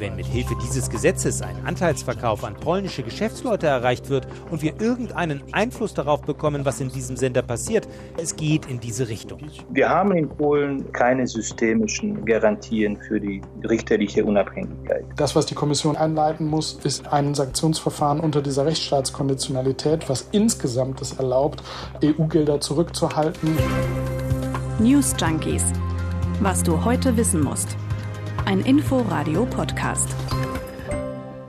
Wenn 0.00 0.16
mit 0.16 0.24
Hilfe 0.24 0.54
dieses 0.64 0.88
Gesetzes 0.88 1.42
ein 1.42 1.54
Anteilsverkauf 1.66 2.42
an 2.42 2.54
polnische 2.54 3.02
Geschäftsleute 3.02 3.66
erreicht 3.66 4.08
wird 4.08 4.26
und 4.50 4.62
wir 4.62 4.80
irgendeinen 4.80 5.42
Einfluss 5.52 5.92
darauf 5.92 6.22
bekommen, 6.22 6.64
was 6.64 6.80
in 6.80 6.88
diesem 6.88 7.18
Sender 7.18 7.42
passiert, 7.42 7.86
es 8.16 8.34
geht 8.34 8.64
in 8.64 8.80
diese 8.80 9.08
Richtung. 9.08 9.40
Wir 9.68 9.90
haben 9.90 10.12
in 10.12 10.26
Polen 10.26 10.90
keine 10.92 11.26
systemischen 11.26 12.24
Garantien 12.24 12.96
für 12.96 13.20
die 13.20 13.42
richterliche 13.68 14.24
Unabhängigkeit. 14.24 15.04
Das, 15.16 15.36
was 15.36 15.44
die 15.44 15.54
Kommission 15.54 15.96
einleiten 15.96 16.46
muss, 16.46 16.80
ist 16.82 17.06
ein 17.12 17.34
Sanktionsverfahren 17.34 18.20
unter 18.20 18.40
dieser 18.40 18.64
Rechtsstaatskonditionalität, 18.64 20.08
was 20.08 20.30
insgesamt 20.32 21.02
es 21.02 21.12
erlaubt, 21.12 21.62
EU-Gelder 22.02 22.58
zurückzuhalten. 22.58 23.54
News 24.78 25.14
Junkies. 25.20 25.64
Was 26.40 26.62
du 26.62 26.82
heute 26.86 27.18
wissen 27.18 27.42
musst. 27.42 27.76
Ein 28.44 28.60
Info-Radio-Podcast. 28.60 30.08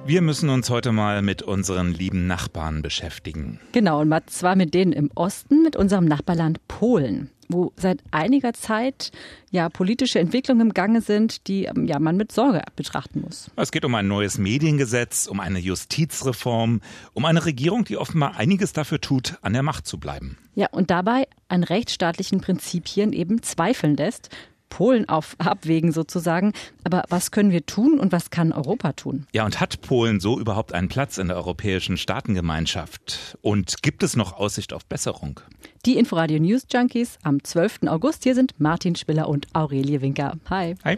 Wir 0.06 0.22
müssen 0.22 0.50
uns 0.50 0.70
heute 0.70 0.92
mal 0.92 1.22
mit 1.22 1.42
unseren 1.42 1.94
lieben 1.94 2.28
Nachbarn 2.28 2.82
beschäftigen. 2.82 3.60
Genau, 3.72 4.02
und 4.02 4.30
zwar 4.30 4.56
mit 4.56 4.74
denen 4.74 4.92
im 4.92 5.10
Osten, 5.16 5.64
mit 5.64 5.76
unserem 5.76 6.06
Nachbarland 6.06 6.66
Polen 6.68 7.32
wo 7.52 7.74
seit 7.76 8.02
einiger 8.12 8.54
Zeit 8.54 9.12
ja 9.52 9.70
politische 9.70 10.20
Entwicklungen 10.20 10.68
im 10.68 10.74
Gange 10.74 11.02
sind, 11.02 11.48
die 11.48 11.66
ähm, 11.66 11.86
ja 11.86 12.00
man 12.00 12.18
mit 12.18 12.32
Sorge 12.32 12.62
betrachten 12.76 13.22
muss. 13.22 13.52
Es 13.56 13.72
geht 13.72 13.86
um 13.86 13.96
ein 13.96 14.08
neues 14.08 14.38
Mediengesetz, 14.38 15.28
um 15.28 15.40
eine 15.40 15.60
Justizreform, 15.60 16.82
um 17.14 17.26
eine 17.26 17.46
Regierung, 17.46 17.84
die 17.84 17.98
offenbar 17.98 18.38
einiges 18.38 18.74
dafür 18.74 19.02
tut, 19.02 19.38
an 19.42 19.54
der 19.54 19.64
Macht 19.64 19.88
zu 19.88 20.00
bleiben. 20.00 20.38
Ja, 20.56 20.68
und 20.72 20.92
dabei 20.92 21.28
an 21.48 21.64
rechtsstaatlichen 21.64 22.42
Prinzipien 22.42 23.14
eben 23.14 23.42
zweifeln 23.42 23.96
lässt. 23.96 24.30
Polen 24.72 25.08
auf 25.08 25.36
abwägen 25.38 25.92
sozusagen. 25.92 26.54
Aber 26.84 27.04
was 27.10 27.30
können 27.30 27.52
wir 27.52 27.68
tun 27.68 28.00
und 28.00 28.12
was 28.12 28.32
kann 28.32 28.52
Europa 28.52 28.94
tun? 28.94 29.28
Ja, 29.34 29.46
und 29.46 29.60
hat 29.60 29.82
Polen 29.82 30.20
so 30.20 30.40
überhaupt 30.40 30.74
einen 30.74 30.88
Platz 30.88 31.20
in 31.20 31.28
der 31.28 31.38
europäischen 31.38 31.98
Staatengemeinschaft? 31.98 33.38
Und 33.42 33.84
gibt 33.84 34.02
es 34.02 34.16
noch 34.16 34.34
Aussicht 34.34 34.74
auf 34.74 34.88
Besserung? 34.88 35.40
Die 35.86 35.98
Inforadio 35.98 36.40
News 36.40 36.66
Junkies 36.72 37.20
am 37.22 37.44
12. 37.44 37.82
August. 37.88 38.24
Hier 38.24 38.34
sind 38.34 38.60
Martin 38.60 38.96
Spiller 38.96 39.30
und 39.30 39.48
Aurelie 39.54 40.02
Winker. 40.02 40.38
Hi. 40.50 40.76
Hi. 40.84 40.98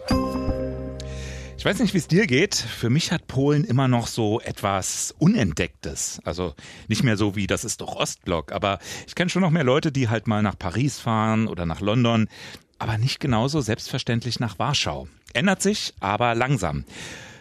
Ich 1.63 1.65
weiß 1.65 1.80
nicht, 1.80 1.93
wie 1.93 1.99
es 1.99 2.09
dir 2.09 2.27
geht. 2.27 2.55
Für 2.55 2.89
mich 2.89 3.13
hat 3.13 3.27
Polen 3.27 3.63
immer 3.63 3.87
noch 3.87 4.08
so 4.08 4.41
etwas 4.41 5.15
Unentdecktes. 5.17 6.19
Also 6.25 6.55
nicht 6.89 7.03
mehr 7.03 7.15
so 7.15 7.37
wie, 7.37 7.47
das 7.47 7.63
ist 7.63 7.80
doch 7.80 7.95
Ostblock. 7.95 8.52
Aber 8.52 8.80
ich 9.08 9.15
kenne 9.15 9.30
schon 9.30 9.43
noch 9.43 9.49
mehr 9.49 9.63
Leute, 9.63 9.93
die 9.93 10.09
halt 10.09 10.27
mal 10.27 10.41
nach 10.41 10.59
Paris 10.59 10.99
fahren 10.99 11.47
oder 11.47 11.65
nach 11.65 11.80
London 11.80 12.27
aber 12.79 12.97
nicht 12.97 13.19
genauso 13.19 13.61
selbstverständlich 13.61 14.39
nach 14.39 14.59
Warschau. 14.59 15.07
Ändert 15.33 15.61
sich, 15.61 15.93
aber 15.99 16.35
langsam. 16.35 16.85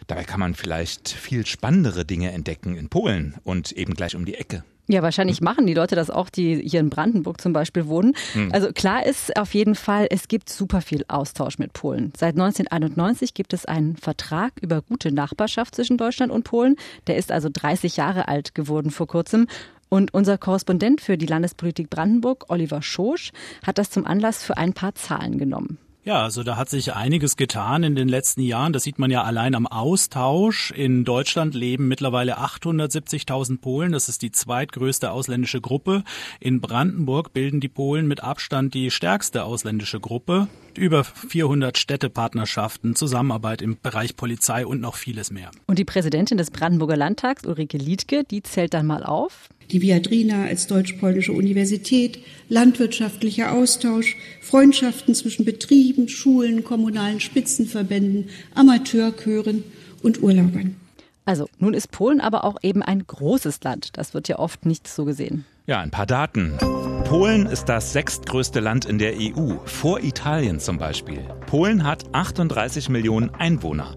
Dabei 0.06 0.24
kann 0.24 0.40
man 0.40 0.54
vielleicht 0.54 1.08
viel 1.08 1.46
spannendere 1.46 2.04
Dinge 2.04 2.32
entdecken 2.32 2.76
in 2.76 2.88
Polen 2.88 3.34
und 3.44 3.72
eben 3.72 3.94
gleich 3.94 4.16
um 4.16 4.24
die 4.24 4.34
Ecke. 4.34 4.64
Ja, 4.88 5.00
wahrscheinlich 5.02 5.40
machen 5.40 5.66
die 5.66 5.74
Leute 5.74 5.94
das 5.94 6.10
auch, 6.10 6.28
die 6.28 6.60
hier 6.68 6.80
in 6.80 6.90
Brandenburg 6.90 7.40
zum 7.40 7.52
Beispiel 7.52 7.86
wohnen. 7.86 8.14
Hm. 8.32 8.50
Also 8.52 8.72
klar 8.72 9.06
ist 9.06 9.36
auf 9.36 9.54
jeden 9.54 9.76
Fall, 9.76 10.08
es 10.10 10.26
gibt 10.26 10.50
super 10.50 10.80
viel 10.80 11.04
Austausch 11.06 11.58
mit 11.58 11.72
Polen. 11.72 12.12
Seit 12.16 12.34
1991 12.34 13.32
gibt 13.32 13.52
es 13.52 13.64
einen 13.64 13.96
Vertrag 13.96 14.52
über 14.60 14.82
gute 14.82 15.12
Nachbarschaft 15.12 15.76
zwischen 15.76 15.98
Deutschland 15.98 16.32
und 16.32 16.42
Polen. 16.42 16.76
Der 17.06 17.16
ist 17.16 17.30
also 17.30 17.48
30 17.50 17.96
Jahre 17.96 18.26
alt 18.26 18.54
geworden 18.54 18.90
vor 18.90 19.06
kurzem. 19.06 19.46
Und 19.92 20.14
unser 20.14 20.38
Korrespondent 20.38 21.02
für 21.02 21.18
die 21.18 21.26
Landespolitik 21.26 21.90
Brandenburg, 21.90 22.46
Oliver 22.48 22.80
Schosch, 22.80 23.30
hat 23.62 23.76
das 23.76 23.90
zum 23.90 24.06
Anlass 24.06 24.42
für 24.42 24.56
ein 24.56 24.72
paar 24.72 24.94
Zahlen 24.94 25.36
genommen. 25.36 25.76
Ja, 26.02 26.22
also 26.22 26.42
da 26.42 26.56
hat 26.56 26.70
sich 26.70 26.94
einiges 26.94 27.36
getan 27.36 27.82
in 27.82 27.94
den 27.94 28.08
letzten 28.08 28.40
Jahren. 28.40 28.72
Das 28.72 28.84
sieht 28.84 28.98
man 28.98 29.10
ja 29.10 29.22
allein 29.22 29.54
am 29.54 29.66
Austausch. 29.66 30.70
In 30.70 31.04
Deutschland 31.04 31.54
leben 31.54 31.88
mittlerweile 31.88 32.38
870.000 32.38 33.60
Polen. 33.60 33.92
Das 33.92 34.08
ist 34.08 34.22
die 34.22 34.32
zweitgrößte 34.32 35.10
ausländische 35.10 35.60
Gruppe. 35.60 36.04
In 36.40 36.62
Brandenburg 36.62 37.34
bilden 37.34 37.60
die 37.60 37.68
Polen 37.68 38.08
mit 38.08 38.24
Abstand 38.24 38.72
die 38.72 38.90
stärkste 38.90 39.44
ausländische 39.44 40.00
Gruppe. 40.00 40.48
Über 40.76 41.04
400 41.04 41.78
Städtepartnerschaften, 41.78 42.96
Zusammenarbeit 42.96 43.62
im 43.62 43.76
Bereich 43.80 44.16
Polizei 44.16 44.66
und 44.66 44.80
noch 44.80 44.96
vieles 44.96 45.30
mehr. 45.30 45.50
Und 45.66 45.78
die 45.78 45.84
Präsidentin 45.84 46.38
des 46.38 46.50
Brandenburger 46.50 46.96
Landtags, 46.96 47.44
Ulrike 47.46 47.78
Liedke, 47.78 48.24
die 48.24 48.42
zählt 48.42 48.74
dann 48.74 48.86
mal 48.86 49.04
auf 49.04 49.48
die 49.72 49.80
Viadrina 49.80 50.44
als 50.44 50.66
deutsch-polnische 50.66 51.32
Universität, 51.32 52.18
landwirtschaftlicher 52.48 53.52
Austausch, 53.52 54.16
Freundschaften 54.42 55.14
zwischen 55.14 55.44
Betrieben, 55.44 56.08
Schulen, 56.08 56.62
kommunalen 56.62 57.20
Spitzenverbänden, 57.20 58.28
Amateurchören 58.54 59.64
und 60.02 60.22
Urlaubern. 60.22 60.76
Also, 61.24 61.48
nun 61.58 61.72
ist 61.72 61.90
Polen 61.90 62.20
aber 62.20 62.44
auch 62.44 62.56
eben 62.62 62.82
ein 62.82 63.06
großes 63.06 63.62
Land. 63.62 63.96
Das 63.96 64.12
wird 64.12 64.28
ja 64.28 64.38
oft 64.38 64.66
nicht 64.66 64.88
so 64.88 65.04
gesehen. 65.04 65.44
Ja, 65.72 65.80
ein 65.80 65.90
paar 65.90 66.04
Daten. 66.04 66.58
Polen 67.06 67.46
ist 67.46 67.64
das 67.64 67.94
sechstgrößte 67.94 68.60
Land 68.60 68.84
in 68.84 68.98
der 68.98 69.14
EU, 69.14 69.54
vor 69.64 70.00
Italien 70.00 70.60
zum 70.60 70.76
Beispiel. 70.76 71.20
Polen 71.46 71.84
hat 71.84 72.04
38 72.12 72.90
Millionen 72.90 73.30
Einwohner. 73.30 73.96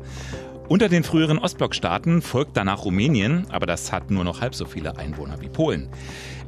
Unter 0.70 0.88
den 0.88 1.04
früheren 1.04 1.38
Ostblockstaaten 1.38 2.22
folgt 2.22 2.56
danach 2.56 2.86
Rumänien, 2.86 3.48
aber 3.50 3.66
das 3.66 3.92
hat 3.92 4.10
nur 4.10 4.24
noch 4.24 4.40
halb 4.40 4.56
so 4.56 4.64
viele 4.64 4.98
Einwohner 4.98 5.42
wie 5.42 5.50
Polen. 5.50 5.90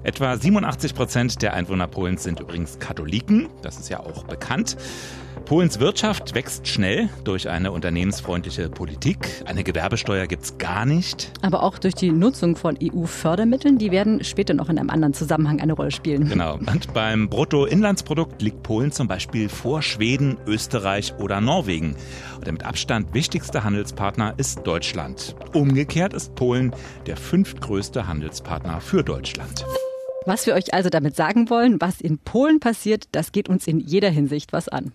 Etwa 0.03 0.38
87 0.38 0.95
Prozent 0.95 1.41
der 1.41 1.53
Einwohner 1.53 1.88
Polens 1.88 2.23
sind 2.23 2.39
übrigens 2.39 2.79
Katholiken, 2.79 3.49
das 3.61 3.79
ist 3.79 3.89
ja 3.89 3.99
auch 3.99 4.23
bekannt. 4.23 4.77
Polens 5.46 5.80
Wirtschaft 5.80 6.36
wächst 6.36 6.68
schnell 6.68 7.09
durch 7.24 7.50
eine 7.50 7.72
unternehmensfreundliche 7.72 8.70
Politik. 8.70 9.18
Eine 9.46 9.64
Gewerbesteuer 9.64 10.28
gibt 10.28 10.44
es 10.44 10.58
gar 10.58 10.86
nicht. 10.86 11.31
Aber 11.42 11.64
auch 11.64 11.78
durch 11.78 11.94
die 11.94 12.12
Nutzung 12.12 12.56
von 12.56 12.78
EU-Fördermitteln, 12.81 13.78
die 13.78 13.92
werden 13.92 14.24
später 14.24 14.53
noch 14.53 14.70
in 14.70 14.78
einem 14.78 14.90
anderen 14.90 15.14
Zusammenhang 15.14 15.59
eine 15.62 15.74
Rolle 15.74 15.92
spielen. 15.92 16.28
Genau. 16.28 16.56
Und 16.56 16.94
beim 16.94 17.30
Bruttoinlandsprodukt 17.30 18.42
liegt 18.42 18.64
Polen 18.64 18.92
zum 18.92 19.08
Beispiel 19.08 19.50
vor 19.50 19.81
Schweden, 19.81 20.38
Österreich 20.46 21.14
oder 21.20 21.42
Norwegen. 21.42 21.96
Und 22.36 22.46
der 22.46 22.54
mit 22.54 22.66
Abstand 22.66 23.14
wichtigste 23.14 23.64
Handelspartner 23.64 24.34
ist 24.38 24.62
Deutschland. 24.66 25.36
Umgekehrt 25.54 26.14
ist 26.14 26.36
Polen 26.36 26.72
der 27.06 27.18
fünftgrößte 27.18 28.08
Handelspartner 28.08 28.81
für 28.81 29.04
Deutschland. 29.04 29.66
Was 30.25 30.46
wir 30.46 30.56
euch 30.56 30.74
also 30.74 30.90
damit 30.90 31.16
sagen 31.16 31.50
wollen, 31.50 31.80
was 31.80 32.02
in 32.02 32.18
Polen 32.18 32.59
passiert, 32.59 33.06
das 33.14 33.31
geht 33.31 33.48
uns 33.48 33.66
in 33.66 33.80
jeder 33.80 34.09
Hinsicht 34.09 34.52
was 34.52 34.68
an. 34.68 34.92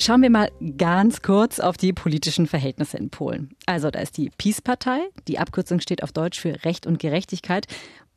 Schauen 0.00 0.22
wir 0.22 0.30
mal 0.30 0.50
ganz 0.78 1.20
kurz 1.20 1.60
auf 1.60 1.76
die 1.76 1.92
politischen 1.92 2.46
Verhältnisse 2.46 2.96
in 2.96 3.10
Polen. 3.10 3.50
Also 3.66 3.90
da 3.90 3.98
ist 3.98 4.16
die 4.16 4.30
PiS-Partei, 4.30 4.98
die 5.28 5.38
Abkürzung 5.38 5.80
steht 5.80 6.02
auf 6.02 6.10
Deutsch 6.10 6.40
für 6.40 6.64
Recht 6.64 6.86
und 6.86 6.98
Gerechtigkeit 6.98 7.66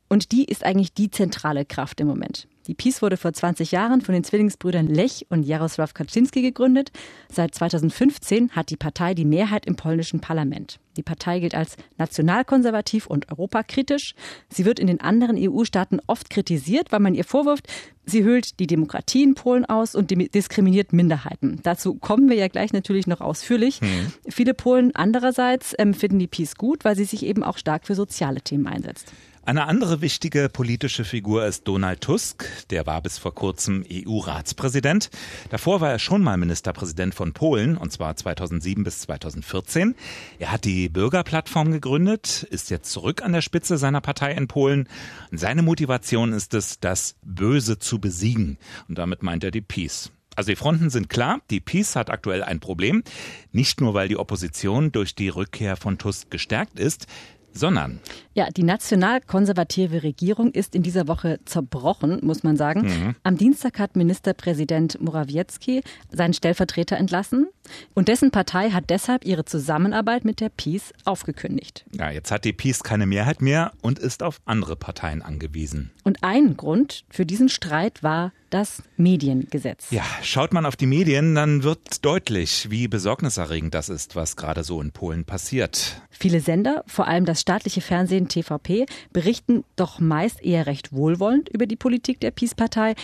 und 0.08 0.32
die 0.32 0.46
ist 0.46 0.64
eigentlich 0.64 0.94
die 0.94 1.10
zentrale 1.10 1.66
Kraft 1.66 2.00
im 2.00 2.06
Moment. 2.06 2.48
Die 2.66 2.74
PiS 2.74 3.02
wurde 3.02 3.16
vor 3.16 3.32
20 3.32 3.72
Jahren 3.72 4.00
von 4.00 4.14
den 4.14 4.24
Zwillingsbrüdern 4.24 4.86
Lech 4.86 5.26
und 5.28 5.44
Jarosław 5.44 5.92
Kaczynski 5.92 6.40
gegründet. 6.40 6.92
Seit 7.30 7.54
2015 7.54 8.52
hat 8.52 8.70
die 8.70 8.76
Partei 8.76 9.14
die 9.14 9.26
Mehrheit 9.26 9.66
im 9.66 9.76
polnischen 9.76 10.20
Parlament. 10.20 10.80
Die 10.96 11.02
Partei 11.02 11.40
gilt 11.40 11.54
als 11.54 11.76
nationalkonservativ 11.98 13.06
und 13.06 13.30
europakritisch. 13.30 14.14
Sie 14.48 14.64
wird 14.64 14.78
in 14.78 14.86
den 14.86 15.00
anderen 15.00 15.36
EU-Staaten 15.36 16.00
oft 16.06 16.30
kritisiert, 16.30 16.92
weil 16.92 17.00
man 17.00 17.14
ihr 17.14 17.24
vorwirft, 17.24 17.66
sie 18.06 18.24
hüllt 18.24 18.60
die 18.60 18.66
Demokratie 18.66 19.24
in 19.24 19.34
Polen 19.34 19.64
aus 19.64 19.94
und 19.94 20.10
diskriminiert 20.34 20.92
Minderheiten. 20.92 21.60
Dazu 21.62 21.94
kommen 21.94 22.30
wir 22.30 22.36
ja 22.36 22.48
gleich 22.48 22.72
natürlich 22.72 23.06
noch 23.06 23.20
ausführlich. 23.20 23.80
Hm. 23.80 24.12
Viele 24.28 24.54
Polen 24.54 24.94
andererseits 24.94 25.74
ähm, 25.78 25.94
finden 25.94 26.18
die 26.18 26.28
PiS 26.28 26.56
gut, 26.56 26.84
weil 26.84 26.96
sie 26.96 27.04
sich 27.04 27.24
eben 27.26 27.42
auch 27.42 27.58
stark 27.58 27.86
für 27.86 27.94
soziale 27.94 28.40
Themen 28.40 28.66
einsetzt. 28.68 29.12
Eine 29.46 29.66
andere 29.66 30.00
wichtige 30.00 30.48
politische 30.48 31.04
Figur 31.04 31.44
ist 31.44 31.68
Donald 31.68 32.00
Tusk. 32.00 32.46
Der 32.70 32.86
war 32.86 33.02
bis 33.02 33.18
vor 33.18 33.34
kurzem 33.34 33.84
EU-Ratspräsident. 33.92 35.10
Davor 35.50 35.82
war 35.82 35.90
er 35.90 35.98
schon 35.98 36.22
mal 36.22 36.38
Ministerpräsident 36.38 37.14
von 37.14 37.34
Polen, 37.34 37.76
und 37.76 37.92
zwar 37.92 38.16
2007 38.16 38.84
bis 38.84 39.00
2014. 39.00 39.96
Er 40.38 40.50
hat 40.50 40.64
die 40.64 40.88
Bürgerplattform 40.88 41.72
gegründet, 41.72 42.44
ist 42.44 42.70
jetzt 42.70 42.90
zurück 42.90 43.22
an 43.22 43.34
der 43.34 43.42
Spitze 43.42 43.76
seiner 43.76 44.00
Partei 44.00 44.32
in 44.32 44.48
Polen. 44.48 44.88
seine 45.30 45.60
Motivation 45.60 46.32
ist 46.32 46.54
es, 46.54 46.80
das 46.80 47.16
Böse 47.22 47.78
zu 47.78 47.98
besiegen. 47.98 48.56
Und 48.88 48.96
damit 48.96 49.22
meint 49.22 49.44
er 49.44 49.50
die 49.50 49.60
Peace. 49.60 50.10
Also 50.36 50.52
die 50.52 50.56
Fronten 50.56 50.88
sind 50.88 51.10
klar, 51.10 51.40
die 51.50 51.60
Peace 51.60 51.96
hat 51.96 52.10
aktuell 52.10 52.42
ein 52.42 52.60
Problem, 52.60 53.04
nicht 53.52 53.80
nur 53.80 53.92
weil 53.92 54.08
die 54.08 54.16
Opposition 54.16 54.90
durch 54.90 55.14
die 55.14 55.28
Rückkehr 55.28 55.76
von 55.76 55.98
Tusk 55.98 56.30
gestärkt 56.30 56.80
ist, 56.80 57.06
sondern. 57.54 58.00
Ja, 58.34 58.48
die 58.50 58.64
nationalkonservative 58.64 60.02
Regierung 60.02 60.50
ist 60.50 60.74
in 60.74 60.82
dieser 60.82 61.08
Woche 61.08 61.38
zerbrochen, 61.44 62.18
muss 62.22 62.42
man 62.42 62.56
sagen. 62.56 62.82
Mhm. 62.82 63.14
Am 63.22 63.36
Dienstag 63.36 63.78
hat 63.78 63.96
Ministerpräsident 63.96 65.00
Morawiecki 65.00 65.82
seinen 66.10 66.34
Stellvertreter 66.34 66.96
entlassen 66.96 67.46
und 67.94 68.08
dessen 68.08 68.30
Partei 68.30 68.70
hat 68.70 68.90
deshalb 68.90 69.24
ihre 69.24 69.44
Zusammenarbeit 69.44 70.24
mit 70.24 70.40
der 70.40 70.48
PiS 70.48 70.92
aufgekündigt. 71.04 71.84
Ja, 71.92 72.10
jetzt 72.10 72.30
hat 72.30 72.44
die 72.44 72.52
PiS 72.52 72.82
keine 72.82 73.06
Mehrheit 73.06 73.40
mehr 73.40 73.72
und 73.80 73.98
ist 73.98 74.22
auf 74.22 74.40
andere 74.44 74.76
Parteien 74.76 75.22
angewiesen. 75.22 75.92
Und 76.02 76.18
ein 76.22 76.56
Grund 76.56 77.04
für 77.08 77.24
diesen 77.24 77.48
Streit 77.48 78.02
war 78.02 78.32
das 78.54 78.84
Mediengesetz. 78.96 79.90
Ja, 79.90 80.04
schaut 80.22 80.52
man 80.52 80.64
auf 80.64 80.76
die 80.76 80.86
Medien, 80.86 81.34
dann 81.34 81.64
wird 81.64 82.04
deutlich, 82.04 82.70
wie 82.70 82.86
besorgniserregend 82.86 83.74
das 83.74 83.88
ist, 83.88 84.14
was 84.14 84.36
gerade 84.36 84.62
so 84.62 84.80
in 84.80 84.92
Polen 84.92 85.24
passiert. 85.24 86.00
Viele 86.08 86.38
Sender, 86.38 86.84
vor 86.86 87.08
allem 87.08 87.24
das 87.24 87.40
staatliche 87.40 87.80
Fernsehen 87.80 88.28
TVP, 88.28 88.86
berichten 89.12 89.64
doch 89.74 89.98
meist 89.98 90.40
eher 90.40 90.66
recht 90.66 90.92
wohlwollend 90.92 91.48
über 91.48 91.66
die 91.66 91.74
Politik 91.74 92.20
der 92.20 92.30
Peace-Partei. 92.30 92.94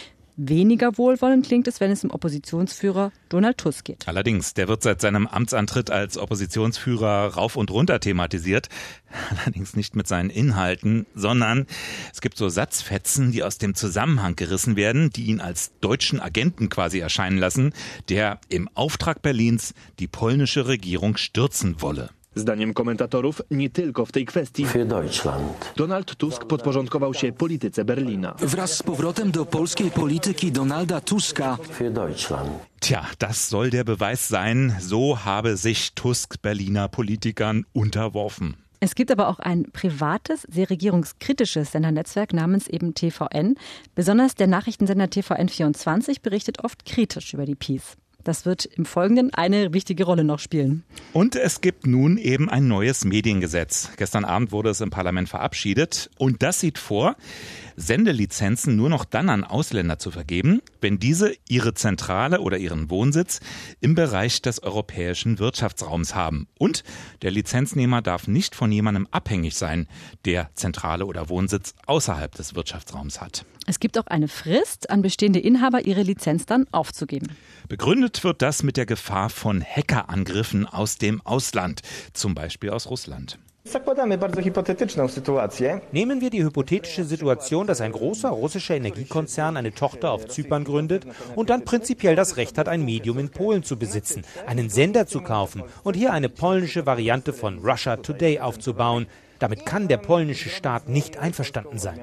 Weniger 0.43 0.97
wohlwollend 0.97 1.45
klingt 1.45 1.69
es, 1.69 1.81
wenn 1.81 1.91
es 1.91 2.03
um 2.03 2.11
Oppositionsführer 2.11 3.13
Donald 3.29 3.59
Tusk 3.59 3.85
geht. 3.85 4.09
Allerdings, 4.09 4.55
der 4.55 4.69
wird 4.69 4.83
seit 4.83 5.03
seinem 5.03 5.27
Amtsantritt 5.27 5.91
als 5.91 6.17
Oppositionsführer 6.17 7.35
rauf 7.35 7.57
und 7.57 7.71
runter 7.71 8.01
thematisiert. 8.01 8.71
Allerdings 9.45 9.77
nicht 9.77 9.97
mit 9.97 10.09
seinen 10.09 10.31
Inhalten, 10.31 11.05
sondern 11.15 11.67
es 12.11 12.23
gibt 12.23 12.39
so 12.39 12.49
Satzfetzen, 12.49 13.33
die 13.33 13.43
aus 13.43 13.59
dem 13.59 13.75
Zusammenhang 13.75 14.35
gerissen 14.35 14.77
werden, 14.77 15.11
die 15.11 15.27
ihn 15.27 15.43
als 15.43 15.73
deutschen 15.83 16.21
Agenten 16.21 16.71
quasi 16.71 17.01
erscheinen 17.01 17.37
lassen, 17.37 17.75
der 18.09 18.41
im 18.49 18.71
Auftrag 18.73 19.21
Berlins 19.21 19.75
die 19.99 20.09
polnische 20.09 20.67
Regierung 20.67 21.19
stürzen 21.19 21.83
wolle. 21.83 22.09
Zdaniem 22.35 22.75
komentatorów 22.75 23.43
nie 23.51 23.71
tylko 23.71 24.07
w 24.07 24.13
tej 24.13 24.27
kwestii 24.27 24.67
Donald 25.77 26.17
Tusk 26.17 26.45
podporządkował 26.45 27.15
się 27.15 27.33
polityce 27.33 27.85
Berlina. 27.85 28.35
Wraz 28.39 28.77
z 28.77 28.83
powrotem 28.83 29.31
do 29.31 29.47
polskiej 29.47 29.91
polityki 29.91 30.53
Donalda 30.53 31.01
Tuska 31.01 31.59
Tja, 32.81 33.07
das 33.19 33.49
soll 33.49 33.71
der 33.71 33.85
Beweis 33.85 34.29
sein, 34.29 34.77
so 34.81 35.17
habe 35.25 35.57
sich 35.57 35.91
Tusk 35.91 36.43
Berliner 36.43 36.89
Politikern 36.89 37.65
unterworfen. 37.73 38.55
Es 38.83 38.95
gibt 38.95 39.11
aber 39.11 39.29
auch 39.29 39.41
ein 39.41 39.65
privates, 39.73 40.47
sehr 40.49 40.71
regierungskritisches 40.71 41.73
Sendernetzwerk 41.73 42.33
namens 42.33 42.67
eben 42.67 42.95
TVN. 42.95 43.57
Besonders 43.95 44.35
der 44.37 44.47
Nachrichtensender 44.47 45.05
TVN24 45.05 46.23
berichtet 46.23 46.65
oft 46.65 46.87
kritisch 46.87 47.35
über 47.35 47.45
die 47.45 47.57
Peace. 47.57 47.99
Das 48.25 48.47
wird 48.47 48.67
im 48.67 48.85
Folgenden 48.85 49.33
eine 49.35 49.73
wichtige 49.73 50.05
Rolle 50.05 50.25
noch 50.25 50.39
spielen. 50.39 50.85
Und 51.13 51.37
es 51.37 51.61
gibt 51.61 51.87
nun 51.87 52.19
eben 52.19 52.49
ein 52.49 52.69
neues 52.69 53.05
Mediengesetz. 53.05 53.91
Gestern 53.97 54.25
Abend 54.25 54.53
wurde 54.53 54.71
es 54.71 54.81
im 54.81 54.91
Parlament 54.91 55.29
verabschiedet 55.29 56.11
und 56.19 56.43
das 56.43 56.61
sieht 56.61 56.79
vor, 56.79 57.17
Sendelizenzen 57.77 58.77
nur 58.77 58.89
noch 58.89 59.05
dann 59.05 59.29
an 59.29 59.45
Ausländer 59.45 59.99
zu 59.99 60.11
vergeben, 60.11 60.61
wenn 60.81 60.99
diese 60.99 61.33
ihre 61.49 61.75
Zentrale 61.75 62.41
oder 62.41 62.59
ihren 62.59 62.91
Wohnsitz 62.91 63.41
im 63.81 63.95
Bereich 63.95 64.43
des 64.43 64.63
europäischen 64.63 65.39
Wirtschaftsraums 65.39 66.15
haben. 66.15 66.49
Und 66.59 66.85
der 67.23 67.31
Lizenznehmer 67.31 68.03
darf 68.03 68.29
nicht 68.29 68.55
von 68.55 68.73
jemandem 68.73 69.07
abhängig 69.11 69.57
sein, 69.57 69.87
der 70.25 70.51
Zentrale 70.55 71.07
oder 71.07 71.29
Wohnsitz 71.29 71.75
außerhalb 71.87 72.35
des 72.35 72.55
Wirtschaftsraums 72.55 73.21
hat. 73.21 73.45
Es 73.67 73.79
gibt 73.79 73.99
auch 73.99 74.07
eine 74.07 74.29
Frist, 74.29 74.91
an 74.91 75.03
bestehende 75.03 75.39
Inhaber 75.39 75.85
ihre 75.87 76.03
Lizenz 76.03 76.47
dann 76.47 76.67
aufzugeben. 76.73 77.29
Begründet 77.69 78.25
wird 78.25 78.43
das 78.43 78.63
mit 78.63 78.77
der 78.77 78.87
Gefahr 78.87 79.31
von 79.31 79.63
Hackerangriffen 79.63 80.67
aus 80.67 80.99
dem 80.99 81.21
Ausland, 81.21 81.83
zum 82.13 82.35
Beispiel 82.35 82.71
aus 82.71 82.89
Russland. 82.89 83.39
Nehmen 85.93 86.21
wir 86.23 86.31
die 86.31 86.43
hypothetische 86.43 87.05
Situation, 87.05 87.67
dass 87.67 87.83
ein 87.83 87.93
großer 87.93 88.31
russischer 88.31 88.75
Energiekonzern 88.75 89.57
eine 89.59 89.73
Tochter 89.75 90.13
auf 90.13 90.27
Zypern 90.29 90.65
gründet 90.65 91.05
und 91.37 91.51
dann 91.51 91.65
prinzipiell 91.65 92.17
das 92.17 92.39
Recht 92.39 92.57
hat, 92.57 92.69
ein 92.69 92.85
Medium 92.85 93.19
in 93.19 93.29
Polen 93.29 93.63
zu 93.63 93.79
besitzen, 93.79 94.23
einen 94.47 94.71
Sender 94.71 95.07
zu 95.07 95.21
kaufen 95.21 95.63
und 95.85 95.95
hier 95.95 96.13
eine 96.13 96.31
polnische 96.31 96.87
Variante 96.87 97.35
von 97.35 97.59
Russia 97.59 97.97
Today 97.97 98.41
aufzubauen. 98.41 99.07
Damit 99.39 99.67
kann 99.67 99.89
der 99.89 99.99
polnische 99.99 100.49
Staat 100.49 100.89
nicht 100.89 101.19
einverstanden 101.19 101.79
sein. 101.79 102.01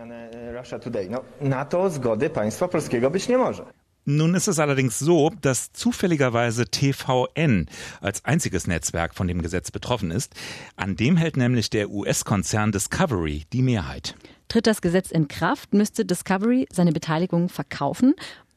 Nun 4.10 4.36
ist 4.36 4.48
es 4.48 4.58
allerdings 4.58 5.00
so, 5.00 5.34
dass 5.42 5.74
zufälligerweise 5.74 6.70
TVN 6.70 7.66
als 8.00 8.24
einziges 8.24 8.66
Netzwerk 8.66 9.14
von 9.14 9.28
dem 9.28 9.42
Gesetz 9.42 9.70
betroffen 9.70 10.12
ist. 10.12 10.34
An 10.78 10.96
dem 10.96 11.18
hält 11.18 11.36
nämlich 11.36 11.70
der 11.70 11.90
US-Konzern 11.90 12.72
Discovery 12.72 13.44
die 13.52 13.62
Mehrheit. 13.62 14.16
Tritt 14.48 14.66
das 14.66 14.80
Gesetz 14.80 15.12
in 15.12 15.28
Kraft, 15.28 15.74
müsste 15.74 16.06
Discovery 16.06 16.70
seine 16.72 16.94
Beteiligung 16.94 17.50
verkaufen. 17.50 18.16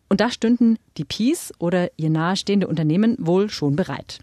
Und 0.09 0.21
da 0.21 0.31
stünden 0.31 0.79
die 0.97 1.05
Peace 1.05 1.53
oder 1.59 1.91
ihr 1.97 2.11
nahestehende 2.11 2.69
Unternehmen 2.69 3.17
wohl 3.19 3.51
schon 3.51 3.75
bereit. 3.75 4.21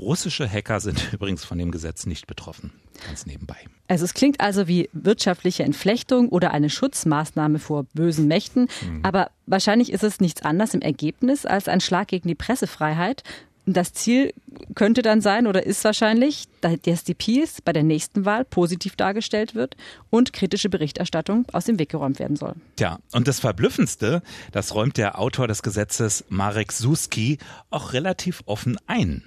Russische 0.00 0.50
Hacker 0.50 0.80
sind 0.80 1.08
übrigens 1.12 1.44
von 1.44 1.58
dem 1.58 1.70
Gesetz 1.70 2.06
nicht 2.06 2.26
betroffen. 2.26 2.72
Ganz 3.06 3.26
nebenbei. 3.26 3.56
Also 3.86 4.04
es 4.04 4.14
klingt 4.14 4.40
also 4.40 4.66
wie 4.66 4.88
wirtschaftliche 4.92 5.62
Entflechtung 5.62 6.28
oder 6.28 6.52
eine 6.52 6.70
Schutzmaßnahme 6.70 7.58
vor 7.58 7.84
bösen 7.94 8.26
Mächten, 8.26 8.68
mhm. 8.82 9.00
aber 9.02 9.30
wahrscheinlich 9.46 9.92
ist 9.92 10.04
es 10.04 10.20
nichts 10.20 10.42
anderes 10.42 10.74
im 10.74 10.80
Ergebnis 10.80 11.44
als 11.44 11.68
ein 11.68 11.80
Schlag 11.80 12.08
gegen 12.08 12.28
die 12.28 12.34
Pressefreiheit. 12.34 13.22
Das 13.66 13.92
Ziel 13.92 14.32
könnte 14.74 15.02
dann 15.02 15.20
sein 15.20 15.46
oder 15.46 15.64
ist 15.64 15.84
wahrscheinlich, 15.84 16.44
dass 16.60 17.04
die 17.04 17.14
Peace 17.14 17.60
bei 17.62 17.72
der 17.72 17.82
nächsten 17.82 18.24
Wahl 18.24 18.44
positiv 18.44 18.96
dargestellt 18.96 19.54
wird 19.54 19.76
und 20.08 20.32
kritische 20.32 20.70
Berichterstattung 20.70 21.46
aus 21.52 21.66
dem 21.66 21.78
Weg 21.78 21.90
geräumt 21.90 22.18
werden 22.18 22.36
soll. 22.36 22.54
Tja, 22.76 22.98
und 23.12 23.28
das 23.28 23.38
Verblüffendste, 23.38 24.22
das 24.50 24.74
räumt 24.74 24.96
der 24.96 25.18
Autor 25.18 25.46
des 25.46 25.62
Gesetzes 25.62 26.24
Marek 26.30 26.72
Suski 26.72 27.38
auch 27.68 27.92
relativ 27.92 28.42
offen 28.46 28.78
ein. 28.86 29.24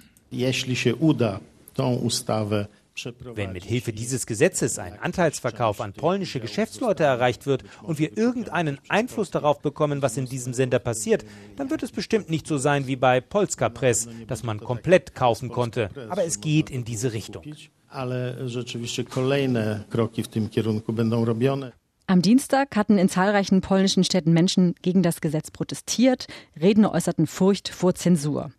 Wenn 3.34 3.52
mit 3.52 3.64
Hilfe 3.64 3.92
dieses 3.92 4.24
Gesetzes 4.24 4.78
ein 4.78 4.98
Anteilsverkauf 5.00 5.80
an 5.80 5.92
polnische 5.92 6.38
Geschäftsleute 6.38 7.02
erreicht 7.02 7.44
wird 7.44 7.64
und 7.82 7.98
wir 7.98 8.16
irgendeinen 8.16 8.78
Einfluss 8.88 9.32
darauf 9.32 9.60
bekommen, 9.60 10.00
was 10.00 10.16
in 10.16 10.26
diesem 10.26 10.54
Sender 10.54 10.78
passiert, 10.78 11.24
dann 11.56 11.70
wird 11.70 11.82
es 11.82 11.90
bestimmt 11.90 12.30
nicht 12.30 12.46
so 12.46 12.56
sein 12.56 12.86
wie 12.86 12.96
bei 12.96 13.20
Polska 13.20 13.68
Press, 13.68 14.08
dass 14.28 14.44
man 14.44 14.60
komplett 14.60 15.14
kaufen 15.14 15.48
konnte. 15.48 15.90
Aber 16.08 16.24
es 16.24 16.40
geht 16.40 16.70
in 16.70 16.84
diese 16.84 17.12
Richtung. 17.12 17.42
Am 22.06 22.20
Dienstag 22.20 22.76
hatten 22.76 22.98
in 22.98 23.08
zahlreichen 23.08 23.62
polnischen 23.62 24.04
Städten 24.04 24.34
Menschen 24.34 24.74
gegen 24.82 25.02
das 25.02 25.22
Gesetz 25.22 25.50
protestiert. 25.50 26.26
Redner 26.60 26.92
äußerten 26.92 27.26
Furcht 27.26 27.70
vor 27.70 27.94
Zensur. 27.94 28.50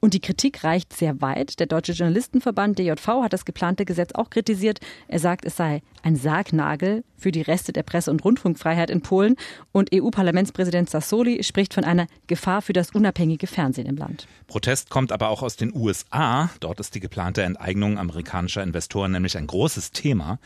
Und 0.00 0.14
die 0.14 0.20
Kritik 0.20 0.64
reicht 0.64 0.92
sehr 0.92 1.20
weit. 1.20 1.58
Der 1.60 1.66
Deutsche 1.66 1.92
Journalistenverband 1.92 2.78
DJV 2.78 3.06
hat 3.22 3.32
das 3.32 3.44
geplante 3.44 3.84
Gesetz 3.84 4.12
auch 4.12 4.30
kritisiert. 4.30 4.80
Er 5.08 5.18
sagt, 5.18 5.44
es 5.44 5.56
sei 5.56 5.82
ein 6.02 6.16
Sargnagel 6.16 7.04
für 7.16 7.32
die 7.32 7.40
Reste 7.40 7.72
der 7.72 7.82
Presse- 7.82 8.10
und 8.10 8.22
Rundfunkfreiheit 8.24 8.90
in 8.90 9.00
Polen. 9.00 9.36
Und 9.72 9.90
EU-Parlamentspräsident 9.94 10.90
Sassoli 10.90 11.42
spricht 11.42 11.72
von 11.72 11.84
einer 11.84 12.06
Gefahr 12.26 12.60
für 12.60 12.74
das 12.74 12.90
unabhängige 12.90 13.46
Fernsehen 13.46 13.86
im 13.86 13.96
Land. 13.96 14.26
Protest 14.46 14.90
kommt 14.90 15.10
aber 15.10 15.30
auch 15.30 15.42
aus 15.42 15.56
den 15.56 15.74
USA. 15.74 16.50
Dort 16.60 16.80
ist 16.80 16.94
die 16.94 17.00
geplante 17.00 17.42
Enteignung 17.42 17.98
amerikanischer 17.98 18.62
Investoren 18.62 19.12
nämlich 19.12 19.38
ein 19.38 19.46
großes 19.46 19.92
Thema. 19.92 20.38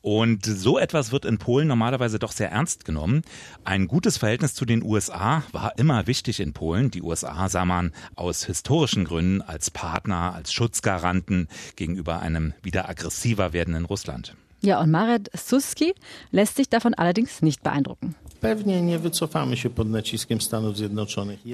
Und 0.00 0.44
so 0.44 0.78
etwas 0.78 1.12
wird 1.12 1.24
in 1.24 1.38
Polen 1.38 1.66
normalerweise 1.66 2.18
doch 2.18 2.32
sehr 2.32 2.50
ernst 2.50 2.84
genommen. 2.84 3.22
Ein 3.64 3.88
gutes 3.88 4.18
Verhältnis 4.18 4.54
zu 4.54 4.66
den 4.66 4.82
USA 4.82 5.42
war 5.52 5.78
immer 5.78 6.06
wichtig 6.06 6.40
in 6.40 6.52
Polen. 6.52 6.90
Die 6.90 7.02
USA 7.02 7.48
sah 7.48 7.64
man 7.64 7.92
aus 8.14 8.44
historischen 8.54 9.04
Gründen 9.04 9.42
als 9.42 9.72
Partner, 9.72 10.32
als 10.32 10.52
Schutzgaranten 10.52 11.48
gegenüber 11.74 12.20
einem 12.20 12.54
wieder 12.62 12.88
aggressiver 12.88 13.52
werdenden 13.52 13.84
Russland. 13.84 14.36
Ja, 14.60 14.80
und 14.80 14.92
Marek 14.92 15.28
Suski 15.34 15.92
lässt 16.30 16.54
sich 16.54 16.68
davon 16.68 16.94
allerdings 16.94 17.42
nicht 17.42 17.64
beeindrucken. 17.64 18.14
Wir 18.40 18.62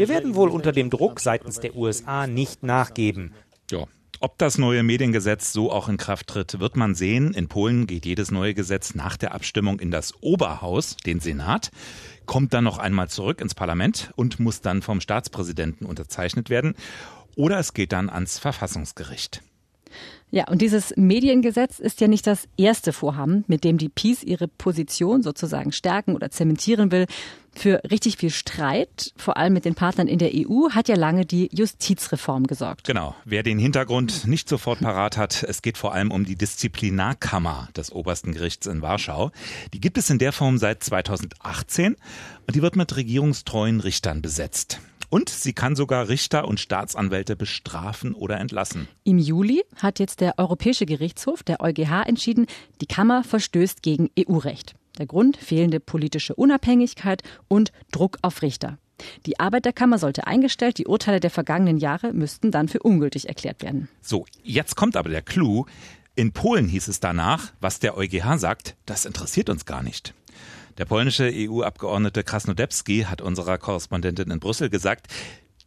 werden 0.09 0.35
wohl 0.35 0.50
unter 0.50 0.73
dem 0.73 0.90
Druck 0.90 1.21
seitens 1.21 1.61
der 1.61 1.75
USA 1.75 2.26
nicht 2.26 2.62
nachgeben. 2.62 3.33
Ja, 3.71 3.87
ob 4.23 4.37
das 4.37 4.59
neue 4.59 4.83
Mediengesetz 4.83 5.54
so 5.54 5.73
auch 5.73 5.88
in 5.88 5.97
Kraft 5.97 6.26
tritt, 6.26 6.61
wird 6.61 6.76
man 6.76 6.95
sehen. 6.95 7.33
In 7.33 7.49
Polen 7.49 7.87
geht 7.87 8.04
jedes 8.04 8.30
neue 8.30 8.52
Gesetz 8.52 8.95
nach 8.95 9.16
der 9.16 9.35
Abstimmung 9.35 9.80
in 9.80 9.90
das 9.90 10.12
Oberhaus, 10.21 10.99
den 10.99 11.21
Senat, 11.21 11.71
kommt 12.30 12.54
dann 12.54 12.62
noch 12.62 12.78
einmal 12.78 13.08
zurück 13.08 13.40
ins 13.40 13.56
Parlament 13.56 14.12
und 14.14 14.38
muss 14.38 14.60
dann 14.60 14.82
vom 14.82 15.00
Staatspräsidenten 15.00 15.84
unterzeichnet 15.84 16.49
werden. 16.49 16.76
Oder 17.34 17.58
es 17.58 17.75
geht 17.75 17.90
dann 17.90 18.08
ans 18.08 18.38
Verfassungsgericht. 18.38 19.42
Ja, 20.32 20.46
und 20.49 20.62
dieses 20.62 20.94
Mediengesetz 20.96 21.80
ist 21.80 22.00
ja 22.00 22.06
nicht 22.06 22.26
das 22.26 22.46
erste 22.56 22.92
Vorhaben, 22.92 23.44
mit 23.49 23.64
dem 23.64 23.78
die 23.78 23.88
Peace 23.88 24.22
ihre 24.22 24.46
Position 24.46 25.22
sozusagen 25.22 25.72
stärken 25.72 26.14
oder 26.14 26.30
zementieren 26.30 26.92
will. 26.92 27.06
Für 27.52 27.82
richtig 27.90 28.16
viel 28.16 28.30
Streit, 28.30 29.12
vor 29.16 29.37
allem 29.37 29.52
mit 29.52 29.64
den 29.64 29.75
Partnern 29.75 30.06
in 30.06 30.20
der 30.20 30.30
EU, 30.32 30.70
hat 30.70 30.88
ja 30.88 30.94
lange 30.94 31.26
die 31.26 31.49
Justizreform 31.52 32.46
gesorgt. 32.46 32.87
Genau. 32.87 33.16
Wer 33.25 33.42
den 33.42 33.58
Hintergrund 33.58 34.28
nicht 34.28 34.49
sofort 34.49 34.78
parat 34.78 35.16
hat, 35.16 35.42
es 35.42 35.60
geht 35.60 35.76
vor 35.76 35.92
allem 35.92 36.12
um 36.12 36.25
die 36.25 36.37
Disziplinarkammer 36.37 37.68
des 37.76 37.90
obersten 37.90 38.32
Gerichts 38.32 38.68
in 38.68 38.82
Warschau. 38.82 39.32
Die 39.72 39.80
gibt 39.80 39.99
es 39.99 40.10
in 40.10 40.20
der 40.20 40.32
Form 40.32 40.58
seit 40.58 40.84
2018 40.84 41.96
und 42.46 42.54
die 42.54 42.62
wird 42.62 42.76
mit 42.76 42.94
regierungstreuen 42.94 43.80
Richtern 43.80 44.22
besetzt. 44.22 44.80
Und 45.11 45.29
sie 45.29 45.52
kann 45.52 45.76
sogar 45.76 46.09
Richter 46.09 46.47
und 46.47 46.61
Staatsanwälte 46.61 47.37
bestrafen 47.37 48.14
oder 48.14 48.38
entlassen. 48.38 48.88
Im 49.05 49.19
Juli 49.19 49.62
hat 49.76 49.99
jetzt 49.99 50.21
der 50.21 50.38
Europäische 50.38 50.87
Gerichtshof, 50.87 51.43
der 51.43 51.61
EuGH, 51.61 52.07
entschieden, 52.07 52.47
die 52.81 52.87
Kammer 52.87 53.25
verstößt 53.25 53.83
gegen 53.83 54.09
EU-Recht. 54.19 54.75
Der 54.99 55.07
Grund 55.07 55.37
fehlende 55.37 55.81
politische 55.81 56.35
Unabhängigkeit 56.35 57.23
und 57.49 57.73
Druck 57.90 58.19
auf 58.23 58.43
Richter. 58.43 58.79
Die 59.26 59.40
Arbeiterkammer 59.40 59.99
sollte 59.99 60.26
eingestellt, 60.26 60.79
die 60.79 60.87
Urteile 60.87 61.21
der 61.21 61.31
vergangenen 61.31 61.79
Jahre 61.79 62.12
müssten 62.12 62.50
dann 62.50 62.69
für 62.69 62.81
ungültig 62.81 63.29
erklärt 63.29 63.62
werden. 63.62 63.88
So, 64.02 64.26
jetzt 64.43 64.76
kommt 64.76 64.97
aber 64.97 65.09
der 65.09 65.23
Clou. 65.23 65.64
In 66.17 66.33
Polen 66.33 66.69
hieß 66.69 66.88
es 66.88 67.00
danach, 67.00 67.52
was 67.61 67.81
der 67.81 67.97
EuGH 67.97 68.38
sagt, 68.38 68.76
das 68.85 69.07
interessiert 69.07 69.49
uns 69.49 69.64
gar 69.64 69.83
nicht. 69.83 70.12
Der 70.78 70.84
polnische 70.84 71.30
EU-Abgeordnete 71.32 72.24
Krasnodebski 72.24 73.02
hat 73.02 73.20
unserer 73.20 73.58
Korrespondentin 73.58 74.30
in 74.30 74.40
Brüssel 74.40 74.70
gesagt, 74.70 75.08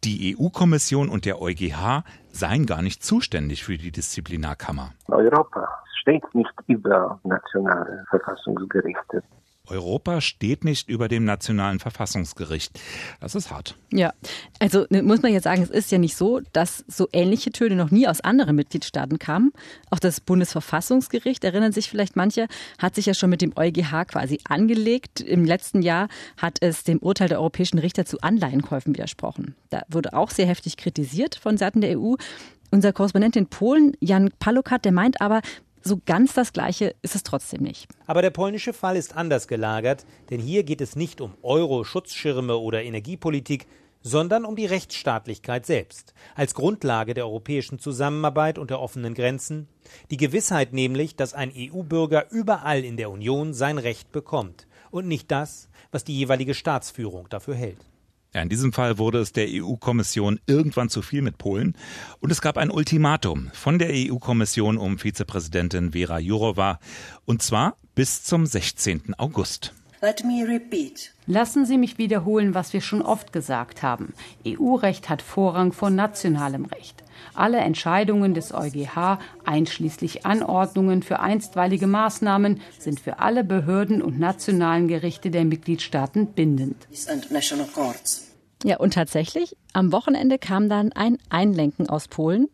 die 0.04 0.36
EU-Kommission 0.36 1.08
und 1.08 1.24
der 1.24 1.40
EuGH 1.40 2.04
seien 2.30 2.66
gar 2.66 2.82
nicht 2.82 3.02
zuständig 3.02 3.64
für 3.64 3.78
die 3.78 3.90
Disziplinarkammer. 3.90 4.92
Europa 5.08 5.68
steht 6.00 6.34
nicht 6.34 6.52
über 6.66 7.20
nationale 7.24 8.04
Verfassungsgerichte. 8.10 9.22
Europa 9.66 10.20
steht 10.20 10.64
nicht 10.64 10.88
über 10.88 11.08
dem 11.08 11.24
nationalen 11.24 11.78
Verfassungsgericht. 11.78 12.78
Das 13.20 13.34
ist 13.34 13.50
hart. 13.50 13.76
Ja, 13.90 14.12
also 14.58 14.86
ne, 14.90 15.02
muss 15.02 15.22
man 15.22 15.32
jetzt 15.32 15.44
sagen, 15.44 15.62
es 15.62 15.70
ist 15.70 15.90
ja 15.90 15.98
nicht 15.98 16.16
so, 16.16 16.40
dass 16.52 16.84
so 16.86 17.08
ähnliche 17.12 17.50
Töne 17.50 17.74
noch 17.74 17.90
nie 17.90 18.06
aus 18.06 18.20
anderen 18.20 18.56
Mitgliedstaaten 18.56 19.18
kamen. 19.18 19.52
Auch 19.90 19.98
das 19.98 20.20
Bundesverfassungsgericht, 20.20 21.44
erinnern 21.44 21.72
sich 21.72 21.88
vielleicht 21.88 22.14
manche, 22.14 22.46
hat 22.78 22.94
sich 22.94 23.06
ja 23.06 23.14
schon 23.14 23.30
mit 23.30 23.40
dem 23.40 23.52
EuGH 23.56 24.06
quasi 24.08 24.38
angelegt. 24.44 25.20
Im 25.20 25.44
letzten 25.44 25.80
Jahr 25.80 26.08
hat 26.36 26.58
es 26.60 26.84
dem 26.84 26.98
Urteil 26.98 27.28
der 27.28 27.38
europäischen 27.40 27.78
Richter 27.78 28.04
zu 28.04 28.20
Anleihenkäufen 28.20 28.94
widersprochen. 28.94 29.54
Da 29.70 29.82
wurde 29.88 30.12
auch 30.12 30.30
sehr 30.30 30.46
heftig 30.46 30.76
kritisiert 30.76 31.36
von 31.36 31.56
Seiten 31.56 31.80
der 31.80 31.98
EU. 31.98 32.14
Unser 32.70 32.92
Korrespondent 32.92 33.36
in 33.36 33.46
Polen, 33.46 33.96
Jan 34.00 34.30
Palukat, 34.38 34.84
der 34.84 34.92
meint 34.92 35.20
aber, 35.20 35.40
so 35.84 36.00
ganz 36.04 36.32
das 36.32 36.52
Gleiche 36.52 36.94
ist 37.02 37.14
es 37.14 37.22
trotzdem 37.22 37.62
nicht. 37.62 37.86
Aber 38.06 38.22
der 38.22 38.30
polnische 38.30 38.72
Fall 38.72 38.96
ist 38.96 39.16
anders 39.16 39.48
gelagert, 39.48 40.06
denn 40.30 40.40
hier 40.40 40.64
geht 40.64 40.80
es 40.80 40.96
nicht 40.96 41.20
um 41.20 41.34
Euro-Schutzschirme 41.42 42.56
oder 42.56 42.82
Energiepolitik, 42.82 43.66
sondern 44.02 44.44
um 44.44 44.54
die 44.54 44.66
Rechtsstaatlichkeit 44.66 45.64
selbst, 45.64 46.12
als 46.34 46.54
Grundlage 46.54 47.14
der 47.14 47.24
europäischen 47.24 47.78
Zusammenarbeit 47.78 48.58
und 48.58 48.70
der 48.70 48.80
offenen 48.80 49.14
Grenzen, 49.14 49.66
die 50.10 50.18
Gewissheit 50.18 50.72
nämlich, 50.72 51.16
dass 51.16 51.32
ein 51.32 51.52
EU-Bürger 51.56 52.30
überall 52.30 52.84
in 52.84 52.98
der 52.98 53.10
Union 53.10 53.54
sein 53.54 53.78
Recht 53.78 54.12
bekommt 54.12 54.66
und 54.90 55.08
nicht 55.08 55.30
das, 55.30 55.68
was 55.90 56.04
die 56.04 56.16
jeweilige 56.16 56.54
Staatsführung 56.54 57.28
dafür 57.30 57.54
hält. 57.54 57.78
Ja, 58.34 58.42
in 58.42 58.48
diesem 58.48 58.72
Fall 58.72 58.98
wurde 58.98 59.20
es 59.20 59.32
der 59.32 59.46
EU-Kommission 59.48 60.40
irgendwann 60.46 60.88
zu 60.88 61.02
viel 61.02 61.22
mit 61.22 61.38
Polen 61.38 61.76
und 62.18 62.32
es 62.32 62.40
gab 62.40 62.58
ein 62.58 62.72
Ultimatum 62.72 63.50
von 63.54 63.78
der 63.78 63.90
EU-Kommission 63.92 64.76
um 64.76 64.98
Vizepräsidentin 64.98 65.92
Vera 65.92 66.18
Jourova 66.18 66.80
und 67.26 67.42
zwar 67.42 67.76
bis 67.94 68.24
zum 68.24 68.44
16. 68.44 69.14
August. 69.18 69.72
Lassen 71.26 71.64
Sie 71.64 71.78
mich 71.78 71.96
wiederholen, 71.96 72.54
was 72.54 72.72
wir 72.72 72.80
schon 72.80 73.02
oft 73.02 73.32
gesagt 73.32 73.84
haben. 73.84 74.12
EU-Recht 74.44 75.08
hat 75.08 75.22
Vorrang 75.22 75.72
vor 75.72 75.90
nationalem 75.90 76.64
Recht. 76.64 77.03
Alle 77.34 77.58
Entscheidungen 77.58 78.34
des 78.34 78.54
EuGH, 78.54 79.18
einschließlich 79.44 80.24
Anordnungen 80.24 81.02
für 81.02 81.20
einstweilige 81.20 81.86
Maßnahmen, 81.86 82.60
sind 82.78 83.00
für 83.00 83.18
alle 83.18 83.44
Behörden 83.44 84.02
und 84.02 84.18
nationalen 84.18 84.88
Gerichte 84.88 85.30
der 85.30 85.44
Mitgliedstaaten 85.44 86.28
bindend. 86.28 86.86
Ja, 88.64 88.78
und 88.78 88.94
tatsächlich, 88.94 89.56
am 89.72 89.92
Wochenende 89.92 90.38
kam 90.38 90.68
dann 90.68 90.92
ein 90.92 91.18
Einlenken 91.28 91.88
aus 91.88 92.08
Polen. 92.08 92.48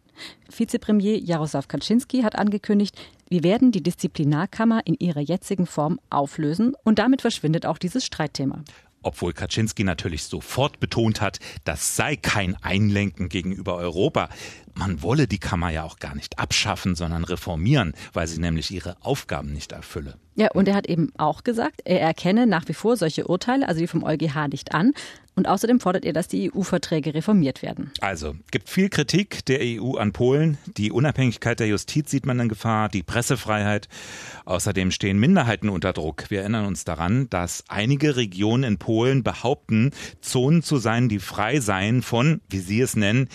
Vizepremier 0.55 1.19
Jarosław 1.19 1.69
Kaczynski 1.69 2.23
hat 2.23 2.37
angekündigt, 2.37 2.99
wir 3.29 3.45
werden 3.45 3.71
die 3.71 3.83
Disziplinarkammer 3.83 4.81
in 4.85 4.97
ihrer 4.99 5.21
jetzigen 5.21 5.67
Form 5.67 6.01
auflösen 6.11 6.75
und 6.83 6.99
damit 6.99 7.21
verschwindet 7.21 7.65
auch 7.65 7.79
dieses 7.79 8.05
Streitthema 8.05 8.65
obwohl 9.03 9.33
Kaczynski 9.33 9.85
natürlich 9.85 10.25
sofort 10.25 10.81
betont 10.81 11.21
hat, 11.21 11.39
das 11.65 11.97
sei 11.97 12.17
kein 12.17 12.57
Einlenken 12.63 13.29
gegenüber 13.29 13.77
Europa. 13.77 14.29
Man 14.75 15.03
wolle 15.03 15.27
die 15.27 15.39
Kammer 15.39 15.71
ja 15.71 15.85
auch 15.85 15.99
gar 15.99 16.15
nicht 16.15 16.39
abschaffen, 16.39 16.95
sondern 16.95 17.25
reformieren, 17.25 17.95
weil 18.13 18.27
sie 18.27 18.41
nämlich 18.41 18.71
ihre 18.71 18.97
Aufgaben 19.01 19.53
nicht 19.53 19.73
erfülle. 19.73 20.17
Ja, 20.37 20.49
und 20.53 20.69
er 20.69 20.75
hat 20.75 20.87
eben 20.87 21.13
auch 21.19 21.45
gesagt, 21.45 21.83
er 21.85 22.01
erkenne 22.01 22.47
nach 22.47 22.67
wie 22.69 22.73
vor 22.73 22.97
solche 22.97 23.27
Urteile, 23.27 23.69
also 23.69 23.81
die 23.81 23.87
vom 23.87 24.05
EuGH, 24.05 24.49
nicht 24.49 24.73
an. 24.75 24.95
Und 25.37 25.49
außerdem 25.49 25.81
fordert 25.81 26.05
er, 26.05 26.13
dass 26.13 26.29
die 26.29 26.53
EU-Verträge 26.53 27.15
reformiert 27.15 27.63
werden. 27.63 27.93
Also, 28.01 28.35
gibt 28.51 28.69
viel 28.69 28.89
Kritik 28.89 29.45
der 29.47 29.61
EU 29.63 29.95
an 29.97 30.13
Polen. 30.13 30.59
Die 30.77 30.91
Unabhängigkeit 30.91 31.61
der 31.61 31.69
Justiz 31.69 32.11
sieht 32.11 32.27
man 32.27 32.41
in 32.41 32.49
Gefahr, 32.49 32.89
die 32.89 33.03
Pressefreiheit. 33.03 33.89
Außerdem 34.45 34.91
stehen 34.91 35.19
Minderheiten 35.19 35.69
unter 35.69 35.93
Druck. 35.93 36.31
Wir 36.31 36.41
erinnern 36.41 36.67
uns 36.67 36.85
daran, 36.85 37.31
dass 37.31 37.65
einige 37.69 38.17
Regionen 38.17 38.65
in 38.65 38.79
Polen 38.79 39.23
behaupten, 39.23 39.93
Zonen 40.21 40.63
zu 40.63 40.79
sein, 40.79 41.09
die 41.09 41.21
frei 41.21 41.61
seien 41.61 42.03
von, 42.03 42.41
wie 42.51 42.59
sie 42.59 42.81
es 42.81 42.97
nennen, 42.97 43.29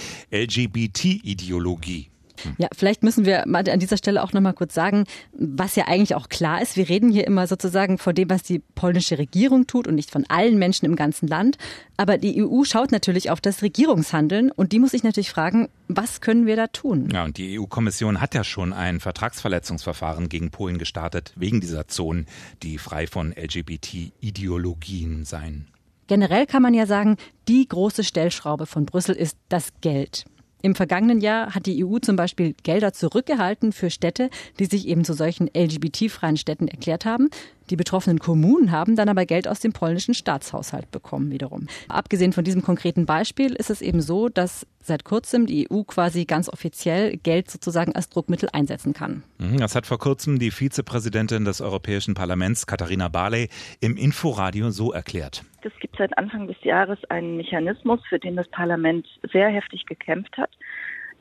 LGBT-Ideologie. 1.26 2.10
Ja, 2.58 2.68
vielleicht 2.76 3.02
müssen 3.02 3.26
wir 3.26 3.46
mal 3.48 3.68
an 3.70 3.80
dieser 3.80 3.96
Stelle 3.96 4.22
auch 4.22 4.34
noch 4.34 4.42
mal 4.42 4.52
kurz 4.52 4.74
sagen, 4.74 5.06
was 5.32 5.78
ja 5.78 5.88
eigentlich 5.88 6.16
auch 6.16 6.28
klar 6.28 6.62
ist. 6.62 6.76
Wir 6.76 6.90
reden 6.90 7.10
hier 7.10 7.26
immer 7.26 7.48
sozusagen 7.48 7.98
von 7.98 8.14
dem, 8.14 8.30
was 8.30 8.44
die 8.44 8.60
polnische 8.60 9.18
Regierung 9.18 9.68
tut 9.68 9.88
und 9.88 9.96
nicht 9.96 10.12
von 10.12 10.26
allen 10.28 10.60
Menschen 10.60 10.86
im 10.86 10.98
ganzen 10.98 11.30
Land. 11.30 11.58
Aber 11.96 12.18
die 12.18 12.44
EU 12.44 12.64
schaut 12.66 12.92
natürlich 12.92 13.32
auf 13.32 13.40
das 13.40 13.62
Regierungshandeln 13.62 14.52
und 14.52 14.74
die 14.74 14.80
muss 14.80 14.92
sich 14.92 15.04
natürlich 15.04 15.30
fragen, 15.30 15.70
was 15.88 16.20
können 16.20 16.46
wir 16.46 16.58
da 16.58 16.68
tun? 16.68 17.10
Ja, 17.14 17.24
und 17.24 17.38
die 17.38 17.58
EU-Kommission 17.58 18.20
hat 18.20 18.36
ja 18.36 18.44
schon 18.44 18.74
ein 18.74 19.00
Vertragsverletzungsverfahren 19.00 20.28
gegen 20.28 20.52
Polen 20.52 20.78
gestartet, 20.78 21.32
wegen 21.38 21.62
dieser 21.62 21.88
Zonen, 21.88 22.26
die 22.64 22.78
frei 22.78 23.08
von 23.08 23.32
LGBT-Ideologien 23.32 25.24
seien. 25.24 25.68
Generell 26.08 26.46
kann 26.46 26.62
man 26.62 26.74
ja 26.74 26.86
sagen, 26.86 27.16
die 27.48 27.66
große 27.68 28.04
Stellschraube 28.04 28.66
von 28.66 28.86
Brüssel 28.86 29.16
ist 29.16 29.38
das 29.50 29.70
Geld. 29.82 30.26
Im 30.66 30.74
vergangenen 30.74 31.22
Jahr 31.22 31.54
hat 31.54 31.68
die 31.68 31.86
EU 31.86 32.00
zum 32.00 32.16
Beispiel 32.16 32.56
Gelder 32.64 32.92
zurückgehalten 32.92 33.72
für 33.72 33.92
Städte, 33.92 34.32
die 34.58 34.66
sich 34.66 34.88
eben 34.88 35.06
zu 35.06 35.14
solchen 35.14 35.48
LGBT-freien 35.56 36.38
Städten 36.38 36.68
erklärt 36.68 37.06
haben. 37.06 37.30
Die 37.70 37.76
betroffenen 37.76 38.20
Kommunen 38.20 38.72
haben 38.72 38.96
dann 38.96 39.10
aber 39.10 39.26
Geld 39.26 39.48
aus 39.48 39.60
dem 39.60 39.74
polnischen 39.74 40.14
Staatshaushalt 40.14 40.92
bekommen 40.92 41.32
wiederum. 41.32 41.68
Abgesehen 41.90 42.32
von 42.32 42.44
diesem 42.44 42.62
konkreten 42.62 43.06
Beispiel 43.06 43.54
ist 43.54 43.70
es 43.70 43.82
eben 43.82 44.02
so, 44.02 44.30
dass 44.30 44.68
seit 44.82 45.04
kurzem 45.04 45.48
die 45.48 45.68
EU 45.72 45.82
quasi 45.84 46.26
ganz 46.26 46.48
offiziell 46.48 47.18
Geld 47.18 47.50
sozusagen 47.50 47.96
als 47.96 48.10
Druckmittel 48.10 48.50
einsetzen 48.54 48.94
kann. 48.94 49.24
Mhm, 49.40 49.58
das 49.58 49.76
hat 49.76 49.88
vor 49.88 49.98
kurzem 49.98 50.38
die 50.38 50.52
Vizepräsidentin 50.52 51.44
des 51.44 51.60
Europäischen 51.60 52.14
Parlaments, 52.14 52.68
Katharina 52.68 53.08
Barley, 53.08 53.50
im 53.82 53.98
Inforadio 53.98 54.70
so 54.70 54.94
erklärt. 54.94 55.44
Es 55.62 55.74
gibt 55.80 55.98
seit 55.98 56.16
Anfang 56.20 56.48
des 56.48 56.58
Jahres 56.64 57.00
einen 57.10 57.38
Mechanismus, 57.38 58.00
für 58.08 58.20
den 58.20 58.36
das 58.36 58.48
Parlament 58.50 59.08
sehr 59.34 59.50
heftig 59.50 59.88
gekämpft 59.88 60.38
hat, 60.38 60.52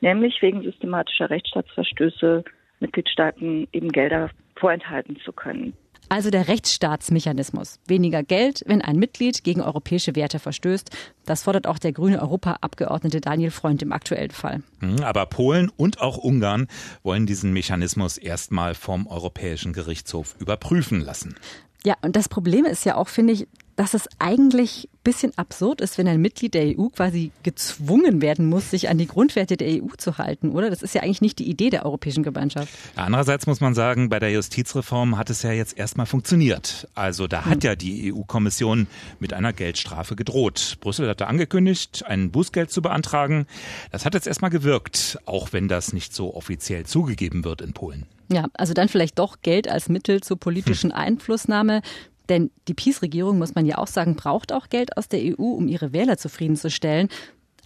nämlich 0.01 0.39
wegen 0.41 0.61
systematischer 0.61 1.31
Rechtsstaatsverstöße 1.31 2.43
Mitgliedstaaten 2.79 3.67
eben 3.71 3.91
Gelder 3.91 4.29
vorenthalten 4.55 5.17
zu 5.25 5.31
können. 5.31 5.73
Also 6.09 6.29
der 6.29 6.47
Rechtsstaatsmechanismus. 6.47 7.79
Weniger 7.87 8.23
Geld, 8.23 8.63
wenn 8.67 8.81
ein 8.81 8.97
Mitglied 8.97 9.43
gegen 9.43 9.61
europäische 9.61 10.15
Werte 10.15 10.39
verstößt. 10.39 10.89
Das 11.25 11.43
fordert 11.43 11.67
auch 11.67 11.79
der 11.79 11.93
grüne 11.93 12.21
Europaabgeordnete 12.21 13.21
Daniel 13.21 13.51
Freund 13.51 13.81
im 13.81 13.91
aktuellen 13.91 14.31
Fall. 14.31 14.61
Hm, 14.79 15.03
aber 15.03 15.25
Polen 15.25 15.71
und 15.75 16.01
auch 16.01 16.17
Ungarn 16.17 16.67
wollen 17.03 17.25
diesen 17.25 17.53
Mechanismus 17.53 18.17
erstmal 18.17 18.75
vom 18.75 19.07
Europäischen 19.07 19.73
Gerichtshof 19.73 20.35
überprüfen 20.39 21.01
lassen. 21.01 21.35
Ja, 21.85 21.95
und 22.01 22.15
das 22.15 22.29
Problem 22.29 22.65
ist 22.65 22.83
ja 22.83 22.95
auch, 22.95 23.07
finde 23.07 23.33
ich, 23.33 23.47
dass 23.75 23.93
es 23.93 24.07
eigentlich 24.19 24.87
ein 24.91 24.99
bisschen 25.03 25.37
absurd 25.37 25.81
ist, 25.81 25.97
wenn 25.97 26.07
ein 26.07 26.21
Mitglied 26.21 26.53
der 26.53 26.77
EU 26.77 26.87
quasi 26.87 27.31
gezwungen 27.43 28.21
werden 28.21 28.47
muss, 28.47 28.71
sich 28.71 28.89
an 28.89 28.97
die 28.97 29.07
Grundwerte 29.07 29.57
der 29.57 29.83
EU 29.83 29.87
zu 29.97 30.17
halten, 30.17 30.51
oder? 30.51 30.69
Das 30.69 30.81
ist 30.81 30.95
ja 30.95 31.03
eigentlich 31.03 31.21
nicht 31.21 31.39
die 31.39 31.49
Idee 31.49 31.69
der 31.69 31.85
Europäischen 31.85 32.23
Gemeinschaft. 32.23 32.69
Andererseits 32.95 33.47
muss 33.47 33.59
man 33.59 33.75
sagen, 33.75 34.09
bei 34.09 34.19
der 34.19 34.31
Justizreform 34.31 35.17
hat 35.17 35.29
es 35.29 35.43
ja 35.43 35.51
jetzt 35.51 35.77
erstmal 35.77 36.05
funktioniert. 36.05 36.87
Also 36.95 37.27
da 37.27 37.45
hat 37.45 37.63
hm. 37.63 37.69
ja 37.69 37.75
die 37.75 38.13
EU-Kommission 38.13 38.87
mit 39.19 39.33
einer 39.33 39.51
Geldstrafe 39.51 40.15
gedroht. 40.15 40.77
Brüssel 40.79 41.09
hatte 41.09 41.27
angekündigt, 41.27 42.05
ein 42.05 42.31
Bußgeld 42.31 42.71
zu 42.71 42.81
beantragen. 42.81 43.45
Das 43.91 44.05
hat 44.05 44.13
jetzt 44.13 44.27
erstmal 44.27 44.51
gewirkt, 44.51 45.19
auch 45.25 45.51
wenn 45.51 45.67
das 45.67 45.91
nicht 45.91 46.13
so 46.15 46.33
offiziell 46.33 46.85
zugegeben 46.85 47.43
wird 47.43 47.61
in 47.61 47.73
Polen. 47.73 48.05
Ja, 48.31 48.47
also 48.53 48.73
dann 48.73 48.89
vielleicht 48.89 49.19
doch 49.19 49.41
Geld 49.41 49.67
als 49.67 49.89
Mittel 49.89 50.21
zur 50.21 50.39
politischen 50.39 50.91
hm. 50.91 50.97
Einflussnahme. 50.97 51.81
Denn 52.29 52.51
die 52.67 52.73
PiS-Regierung, 52.73 53.37
muss 53.37 53.55
man 53.55 53.65
ja 53.65 53.77
auch 53.77 53.87
sagen, 53.87 54.15
braucht 54.15 54.51
auch 54.51 54.69
Geld 54.69 54.97
aus 54.97 55.07
der 55.07 55.19
EU, 55.21 55.43
um 55.43 55.67
ihre 55.67 55.93
Wähler 55.93 56.17
zufriedenzustellen. 56.17 57.09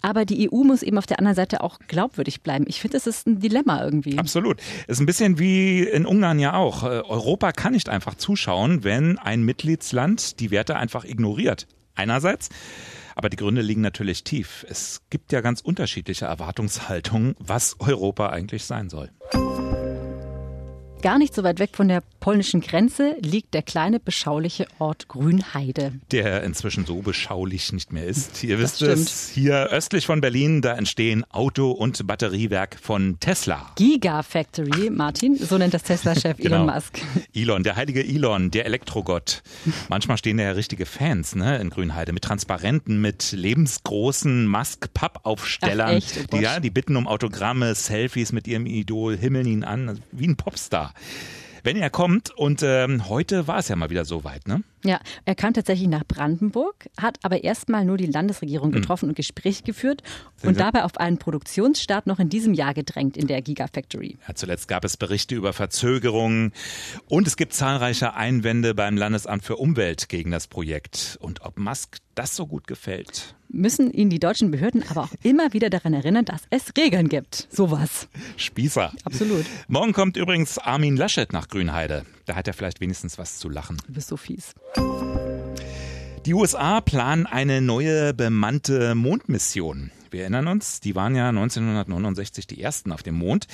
Aber 0.01 0.25
die 0.25 0.49
EU 0.49 0.63
muss 0.63 0.81
eben 0.81 0.97
auf 0.97 1.05
der 1.05 1.19
anderen 1.19 1.35
Seite 1.35 1.61
auch 1.61 1.79
glaubwürdig 1.87 2.41
bleiben. 2.41 2.65
Ich 2.67 2.79
finde, 2.79 2.97
es 2.97 3.07
ist 3.07 3.27
ein 3.27 3.39
Dilemma 3.39 3.83
irgendwie. 3.83 4.17
Absolut. 4.17 4.61
Ist 4.87 4.99
ein 4.99 5.05
bisschen 5.05 5.39
wie 5.39 5.83
in 5.83 6.05
Ungarn 6.05 6.39
ja 6.39 6.53
auch. 6.53 6.83
Äh, 6.83 7.01
Europa 7.01 7.51
kann 7.51 7.73
nicht 7.73 7.89
einfach 7.89 8.15
zuschauen, 8.15 8.83
wenn 8.83 9.17
ein 9.19 9.43
Mitgliedsland 9.43 10.39
die 10.39 10.51
Werte 10.51 10.77
einfach 10.77 11.03
ignoriert. 11.03 11.67
Einerseits. 11.95 12.49
Aber 13.15 13.29
die 13.29 13.35
Gründe 13.35 13.61
liegen 13.61 13.81
natürlich 13.81 14.23
tief. 14.23 14.65
Es 14.69 15.01
gibt 15.09 15.33
ja 15.33 15.41
ganz 15.41 15.59
unterschiedliche 15.59 16.25
Erwartungshaltungen, 16.25 17.35
was 17.39 17.75
Europa 17.79 18.29
eigentlich 18.29 18.63
sein 18.63 18.89
soll. 18.89 19.09
Gar 21.01 21.17
nicht 21.17 21.33
so 21.33 21.43
weit 21.43 21.59
weg 21.59 21.77
von 21.77 21.87
der 21.87 22.03
polnischen 22.19 22.59
Grenze 22.59 23.15
liegt 23.21 23.53
der 23.53 23.61
kleine 23.61 24.01
beschauliche 24.01 24.67
Ort 24.79 25.07
Grünheide. 25.07 25.93
Der 26.11 26.43
inzwischen 26.43 26.85
so 26.85 27.01
beschaulich 27.01 27.71
nicht 27.71 27.93
mehr 27.93 28.03
ist. 28.03 28.43
Ihr 28.43 28.59
wisst 28.59 28.81
es, 28.81 29.29
hier 29.29 29.67
östlich 29.67 30.05
von 30.05 30.19
Berlin, 30.19 30.61
da 30.61 30.75
entstehen 30.75 31.23
Auto- 31.31 31.71
und 31.71 32.05
Batteriewerk 32.05 32.77
von 32.81 33.17
Tesla. 33.21 33.71
Gigafactory, 33.77 34.89
Martin, 34.89 35.37
so 35.37 35.57
nennt 35.57 35.73
das 35.73 35.83
Tesla-Chef 35.83 36.35
genau. 36.37 36.63
Elon 36.63 36.75
Musk. 36.75 36.99
Elon, 37.33 37.63
der 37.63 37.77
heilige 37.77 38.03
Elon, 38.03 38.51
der 38.51 38.65
Elektrogott. 38.65 39.41
Manchmal 39.87 40.17
stehen 40.17 40.35
da 40.35 40.43
ja 40.43 40.51
richtige 40.51 40.85
Fans 40.85 41.33
ne, 41.33 41.59
in 41.59 41.69
Grünheide 41.69 42.11
mit 42.11 42.25
Transparenten, 42.25 42.99
mit 42.99 43.31
lebensgroßen 43.31 44.45
Musk-Pappaufstellern. 44.47 46.01
Oh 46.03 46.35
die, 46.35 46.41
ja, 46.41 46.59
die 46.59 46.71
bitten 46.71 46.97
um 46.97 47.07
Autogramme, 47.07 47.73
Selfies 47.73 48.33
mit 48.33 48.49
ihrem 48.49 48.65
Idol, 48.65 49.15
himmeln 49.15 49.47
ihn 49.47 49.63
an, 49.63 50.01
wie 50.11 50.27
ein 50.27 50.35
Popstar 50.35 50.88
wenn 51.63 51.77
er 51.77 51.89
kommt. 51.89 52.31
Und 52.31 52.63
ähm, 52.63 53.09
heute 53.09 53.47
war 53.47 53.59
es 53.59 53.67
ja 53.67 53.75
mal 53.75 53.89
wieder 53.89 54.05
so 54.05 54.23
weit, 54.23 54.47
ne? 54.47 54.63
Ja, 54.85 55.01
er 55.25 55.35
kam 55.35 55.53
tatsächlich 55.53 55.89
nach 55.89 56.05
Brandenburg, 56.05 56.89
hat 56.97 57.17
aber 57.23 57.43
erstmal 57.43 57.83
nur 57.83 57.97
die 57.97 58.05
Landesregierung 58.05 58.71
hm. 58.71 58.81
getroffen 58.81 59.07
mhm. 59.07 59.09
und 59.09 59.15
Gespräche 59.15 59.63
geführt 59.63 60.03
und 60.41 60.57
dabei 60.57 60.85
auf 60.85 60.97
einen 60.97 61.17
Produktionsstart 61.17 62.07
noch 62.07 62.19
in 62.19 62.29
diesem 62.29 62.53
Jahr 62.53 62.73
gedrängt 62.73 63.17
in 63.17 63.27
der 63.27 63.41
Gigafactory. 63.41 64.17
Ja, 64.25 64.35
zuletzt 64.35 64.69
gab 64.69 64.85
es 64.85 64.95
Berichte 64.95 65.35
über 65.35 65.51
Verzögerungen 65.51 66.53
und 67.09 67.27
es 67.27 67.35
gibt 67.35 67.53
zahlreiche 67.53 68.13
Einwände 68.13 68.73
beim 68.73 68.95
Landesamt 68.95 69.43
für 69.43 69.57
Umwelt 69.57 70.07
gegen 70.07 70.31
das 70.31 70.47
Projekt. 70.47 71.17
Und 71.19 71.41
ob 71.41 71.59
Musk 71.59 71.97
das 72.19 72.35
so 72.35 72.45
gut 72.45 72.67
gefällt 72.67 73.35
müssen 73.49 73.91
ihn 73.91 74.09
die 74.09 74.19
deutschen 74.19 74.51
Behörden 74.51 74.83
aber 74.89 75.03
auch 75.03 75.13
immer 75.23 75.53
wieder 75.53 75.69
daran 75.69 75.93
erinnern, 75.93 76.25
dass 76.25 76.41
es 76.49 76.71
Regeln 76.77 77.09
gibt. 77.09 77.47
Sowas. 77.51 78.07
Spießer. 78.37 78.93
Absolut. 79.03 79.45
Morgen 79.67 79.93
kommt 79.93 80.17
übrigens 80.17 80.57
Armin 80.57 80.95
Laschet 80.95 81.33
nach 81.33 81.47
Grünheide. 81.47 82.05
Da 82.25 82.35
hat 82.35 82.47
er 82.47 82.53
vielleicht 82.53 82.79
wenigstens 82.79 83.17
was 83.17 83.39
zu 83.39 83.49
lachen. 83.49 83.77
Du 83.87 83.93
bist 83.93 84.07
so 84.07 84.17
fies. 84.17 84.53
Die 86.25 86.33
USA 86.33 86.81
planen 86.81 87.25
eine 87.25 87.61
neue 87.61 88.13
bemannte 88.13 88.93
Mondmission. 88.93 89.91
Wir 90.11 90.21
erinnern 90.21 90.47
uns, 90.47 90.79
die 90.79 90.95
waren 90.95 91.15
ja 91.15 91.29
1969 91.29 92.47
die 92.47 92.61
ersten 92.61 92.91
auf 92.91 93.03
dem 93.03 93.15
Mond. 93.15 93.47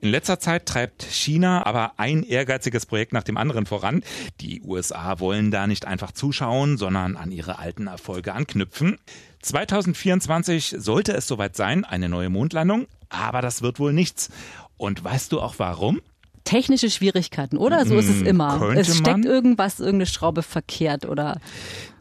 In 0.00 0.10
letzter 0.10 0.40
Zeit 0.40 0.66
treibt 0.66 1.02
China 1.02 1.64
aber 1.64 1.92
ein 1.96 2.22
ehrgeiziges 2.22 2.86
Projekt 2.86 3.12
nach 3.12 3.22
dem 3.22 3.36
anderen 3.36 3.66
voran. 3.66 4.02
Die 4.40 4.62
USA 4.62 5.20
wollen 5.20 5.50
da 5.50 5.66
nicht 5.66 5.86
einfach 5.86 6.12
zuschauen, 6.12 6.76
sondern 6.76 7.16
an 7.16 7.30
ihre 7.30 7.58
alten 7.58 7.86
Erfolge 7.86 8.34
anknüpfen. 8.34 8.98
2024 9.42 10.76
sollte 10.78 11.12
es 11.12 11.26
soweit 11.26 11.56
sein, 11.56 11.84
eine 11.84 12.08
neue 12.08 12.30
Mondlandung, 12.30 12.86
aber 13.08 13.42
das 13.42 13.62
wird 13.62 13.78
wohl 13.78 13.92
nichts. 13.92 14.30
Und 14.76 15.04
weißt 15.04 15.32
du 15.32 15.40
auch 15.40 15.54
warum? 15.58 16.00
Technische 16.44 16.90
Schwierigkeiten, 16.90 17.56
oder? 17.56 17.86
So 17.86 17.96
ist 17.96 18.08
es 18.08 18.20
hm, 18.20 18.26
immer. 18.26 18.58
Könnte 18.58 18.80
es 18.80 18.96
steckt 18.96 19.06
man? 19.06 19.22
irgendwas, 19.22 19.78
irgendeine 19.78 20.06
Schraube 20.06 20.42
verkehrt, 20.42 21.06
oder? 21.06 21.40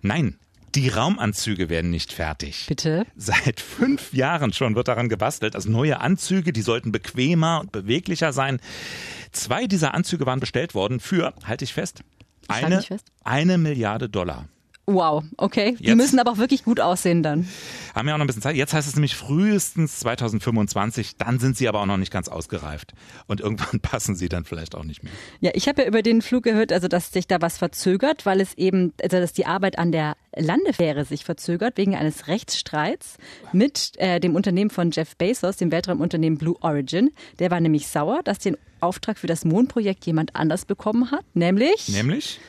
Nein, 0.02 0.40
die 0.76 0.90
Raumanzüge 0.90 1.70
werden 1.70 1.92
nicht 1.92 2.14
fertig. 2.14 2.66
Bitte? 2.68 3.06
Seit 3.16 3.60
fünf 3.60 4.14
Jahren 4.14 4.54
schon 4.54 4.76
wird 4.76 4.88
daran 4.88 5.10
gebastelt. 5.10 5.56
Also 5.56 5.70
neue 5.70 6.00
Anzüge, 6.00 6.54
die 6.54 6.62
sollten 6.62 6.92
bequemer 6.92 7.62
und 7.62 7.72
beweglicher 7.72 8.34
sein. 8.34 8.60
Zwei 9.32 9.68
dieser 9.68 9.94
Anzüge 9.94 10.26
waren 10.26 10.40
bestellt 10.40 10.74
worden 10.74 11.00
für, 11.00 11.34
halte 11.46 11.64
ich 11.64 11.74
fest, 11.74 12.04
eine, 12.48 12.80
ich 12.80 12.88
fest. 12.88 13.12
eine 13.24 13.58
Milliarde 13.58 14.10
Dollar. 14.10 14.48
Wow, 14.88 15.24
okay. 15.38 15.78
Die 15.80 15.96
müssen 15.96 16.20
aber 16.20 16.32
auch 16.32 16.38
wirklich 16.38 16.64
gut 16.64 16.80
aussehen 16.80 17.24
dann. 17.24 17.48
Haben 17.94 18.08
ja 18.08 18.16
auch 18.16 18.18
noch 18.18 18.26
ein 18.26 18.28
bisschen 18.28 18.42
Zeit. 18.42 18.56
Jetzt 18.56 18.74
heißt 18.74 18.88
es 18.88 18.96
nämlich 18.96 19.16
frühestens 19.16 20.00
2025. 20.00 21.18
Dann 21.18 21.40
sind 21.40 21.56
sie 21.56 21.68
aber 21.68 21.82
auch 21.82 21.86
noch 21.86 21.98
nicht 21.98 22.12
ganz 22.12 22.28
ausgereift. 22.28 22.94
Und 23.28 23.42
irgendwann 23.42 23.80
passen 23.82 24.16
sie 24.16 24.28
dann 24.28 24.44
vielleicht 24.44 24.76
auch 24.76 24.84
nicht 24.84 25.04
mehr. 25.04 25.14
Ja, 25.40 25.52
ich 25.54 25.68
habe 25.68 25.84
ja 25.84 25.88
über 25.88 26.02
den 26.02 26.22
Flug 26.22 26.44
gehört, 26.44 26.74
also 26.74 26.88
dass 26.88 27.12
sich 27.12 27.28
da 27.28 27.42
was 27.42 27.58
verzögert, 27.58 28.26
weil 28.26 28.42
es 28.42 28.58
eben, 28.58 28.94
also 29.02 29.18
dass 29.20 29.34
die 29.34 29.46
Arbeit 29.46 29.78
an 29.78 29.92
der 29.92 30.16
Landefähre 30.36 31.06
sich 31.06 31.26
verzögert 31.26 31.78
wegen 31.78 31.96
eines 31.96 32.28
Rechtsstreits 32.28 33.18
mit 33.54 33.94
äh, 33.98 34.20
dem 34.20 34.36
Unternehmen 34.36 34.72
von 34.72 34.92
Jeff 34.92 35.16
Bezos, 35.16 35.58
dem 35.58 35.72
Weltraumunternehmen 35.72 36.38
Blue 36.38 36.56
Origin. 36.62 37.12
Der 37.40 37.52
war 37.52 37.60
nämlich 37.60 37.88
sauer, 37.88 38.22
dass 38.24 38.40
den 38.40 38.58
Auftrag 38.80 39.20
für 39.20 39.28
das 39.28 39.46
Mondprojekt 39.46 40.06
jemand 40.06 40.36
anders 40.36 40.66
bekommen 40.66 41.12
hat, 41.12 41.24
nämlich 41.36 41.90
nämlich 41.90 42.40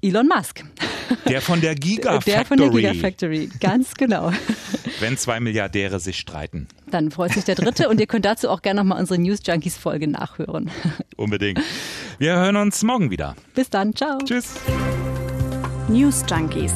Elon 0.00 0.26
Musk. 0.26 0.64
Der 1.28 1.40
von 1.40 1.60
der 1.60 1.74
Gigafactory. 1.74 2.34
Der 2.34 2.44
von 2.44 2.56
der 2.58 2.70
Gigafactory, 2.70 3.50
ganz 3.60 3.94
genau. 3.94 4.32
Wenn 5.00 5.16
zwei 5.16 5.40
Milliardäre 5.40 6.00
sich 6.00 6.18
streiten. 6.18 6.66
Dann 6.90 7.10
freut 7.10 7.32
sich 7.32 7.44
der 7.44 7.54
Dritte 7.54 7.88
und 7.88 8.00
ihr 8.00 8.06
könnt 8.06 8.24
dazu 8.24 8.48
auch 8.48 8.62
gerne 8.62 8.80
nochmal 8.80 9.00
unsere 9.00 9.20
News 9.20 9.40
Junkies 9.44 9.76
Folge 9.76 10.08
nachhören. 10.08 10.70
Unbedingt. 11.16 11.60
Wir 12.18 12.34
hören 12.34 12.56
uns 12.56 12.82
morgen 12.82 13.10
wieder. 13.10 13.36
Bis 13.54 13.70
dann, 13.70 13.94
ciao. 13.94 14.18
Tschüss. 14.24 14.54
News 15.88 16.24
Junkies. 16.28 16.72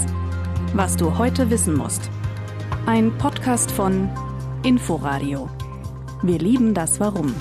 Was 0.74 0.96
du 0.96 1.16
heute 1.18 1.50
wissen 1.50 1.74
musst. 1.74 2.10
Ein 2.86 3.16
Podcast 3.18 3.70
von 3.70 4.08
Inforadio. 4.62 5.48
Wir 6.22 6.38
lieben 6.38 6.74
das 6.74 6.98
Warum. 7.00 7.34